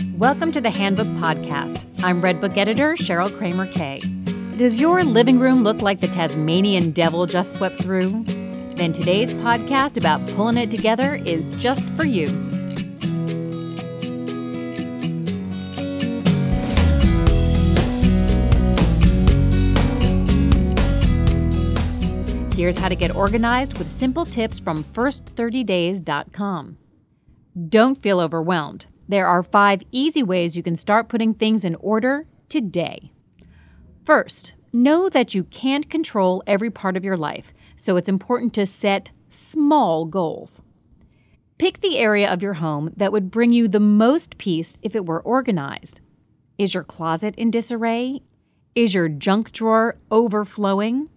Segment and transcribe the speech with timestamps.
[0.00, 1.84] Welcome to the Handbook Podcast.
[2.02, 4.00] I'm Redbook editor Cheryl Kramer Kay.
[4.56, 8.24] Does your living room look like the Tasmanian devil just swept through?
[8.76, 12.24] Then today's podcast about pulling it together is just for you.
[22.56, 26.78] Here's how to get organized with simple tips from first30days.com.
[27.68, 28.86] Don't feel overwhelmed.
[29.10, 33.10] There are five easy ways you can start putting things in order today.
[34.04, 38.66] First, know that you can't control every part of your life, so it's important to
[38.66, 40.62] set small goals.
[41.58, 45.06] Pick the area of your home that would bring you the most peace if it
[45.06, 45.98] were organized.
[46.56, 48.22] Is your closet in disarray?
[48.76, 51.08] Is your junk drawer overflowing?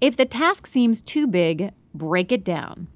[0.00, 2.88] If the task seems too big, break it down.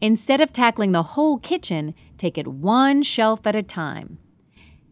[0.00, 4.18] Instead of tackling the whole kitchen, take it one shelf at a time.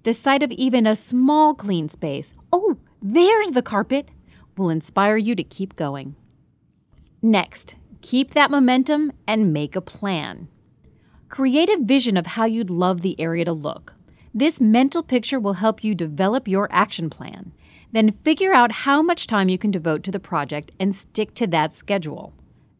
[0.02, 4.10] The sight of even a small clean space, oh, there's the carpet,
[4.56, 6.16] will inspire you to keep going.
[7.22, 10.48] Next, keep that momentum and make a plan.
[11.28, 13.94] Create a vision of how you'd love the area to look.
[14.32, 17.52] This mental picture will help you develop your action plan.
[17.92, 21.46] Then figure out how much time you can devote to the project and stick to
[21.48, 22.32] that schedule.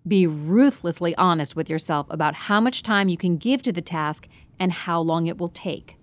[0.06, 4.28] Be ruthlessly honest with yourself about how much time you can give to the task
[4.58, 5.96] and how long it will take.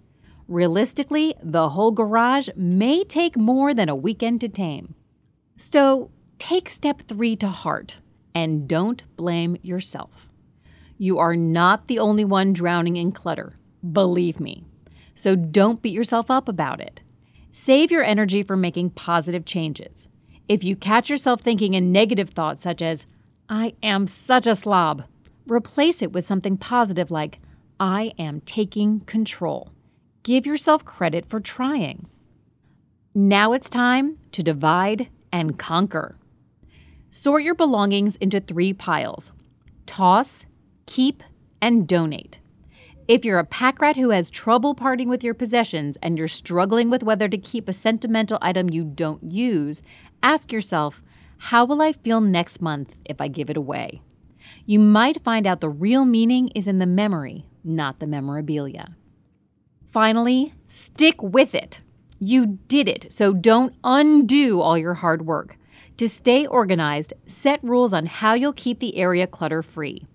[0.47, 4.93] Realistically, the whole garage may take more than a weekend to tame.
[5.57, 7.97] So, take step three to heart
[8.35, 10.27] and don't blame yourself.
[10.97, 13.57] You are not the only one drowning in clutter,
[13.89, 14.65] believe me.
[15.15, 16.99] So, don't beat yourself up about it.
[17.51, 20.07] Save your energy for making positive changes.
[20.49, 23.05] If you catch yourself thinking a negative thought such as,
[23.49, 25.03] I am such a slob,
[25.47, 27.39] replace it with something positive like,
[27.79, 29.71] I am taking control.
[30.23, 32.07] Give yourself credit for trying.
[33.13, 36.15] Now it's time to divide and conquer.
[37.11, 39.31] Sort your belongings into three piles
[39.85, 40.45] toss,
[40.85, 41.21] keep,
[41.61, 42.39] and donate.
[43.07, 46.89] If you're a pack rat who has trouble parting with your possessions and you're struggling
[46.89, 49.81] with whether to keep a sentimental item you don't use,
[50.23, 51.02] ask yourself,
[51.47, 54.01] how will I feel next month if I give it away?
[54.65, 58.95] You might find out the real meaning is in the memory, not the memorabilia.
[59.91, 61.81] Finally, stick with it.
[62.17, 65.57] You did it, so don't undo all your hard work.
[65.97, 70.07] To stay organized, set rules on how you'll keep the area clutter free.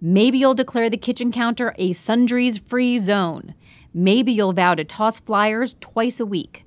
[0.00, 3.54] Maybe you'll declare the kitchen counter a sundries free zone.
[3.94, 6.64] Maybe you'll vow to toss flyers twice a week.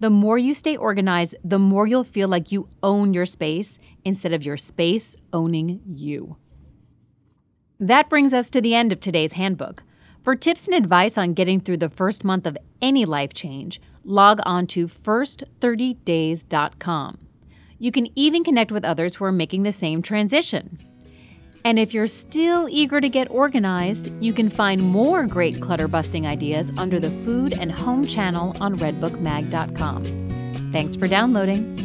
[0.00, 4.32] The more you stay organized, the more you'll feel like you own your space instead
[4.32, 6.36] of your space owning you.
[7.80, 9.82] That brings us to the end of today's handbook.
[10.22, 14.38] For tips and advice on getting through the first month of any life change, log
[14.44, 17.18] on to first30days.com.
[17.80, 20.78] You can even connect with others who are making the same transition.
[21.64, 26.26] And if you're still eager to get organized, you can find more great clutter busting
[26.26, 30.04] ideas under the Food and Home channel on redbookmag.com.
[30.72, 31.77] Thanks for downloading.